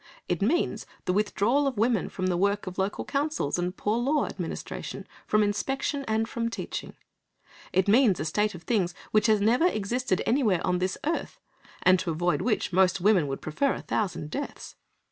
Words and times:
It 0.27 0.41
means 0.41 0.87
the 1.05 1.13
withdrawal 1.13 1.67
of 1.67 1.77
women 1.77 2.09
from 2.09 2.25
the 2.25 2.35
work 2.35 2.65
of 2.65 2.79
local 2.79 3.05
councils 3.05 3.59
and 3.59 3.77
poor 3.77 3.99
law 3.99 4.25
administration, 4.25 5.05
from 5.27 5.43
inspection, 5.43 6.05
and 6.07 6.27
from 6.27 6.49
teaching. 6.49 6.93
It 7.71 7.87
means 7.87 8.19
a 8.19 8.25
state 8.25 8.55
of 8.55 8.63
things 8.63 8.95
which 9.11 9.27
has 9.27 9.41
never 9.41 9.67
existed 9.67 10.23
anywhere 10.25 10.65
on 10.65 10.79
this 10.79 10.97
earth, 11.05 11.39
and 11.83 11.99
to 11.99 12.09
avoid 12.09 12.41
which 12.41 12.73
most 12.73 12.99
women 12.99 13.27
would 13.27 13.41
prefer 13.41 13.73
a 13.75 13.81
thousand 13.83 14.31
deaths. 14.31 14.75